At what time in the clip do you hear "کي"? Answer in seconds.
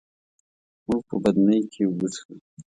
1.71-1.81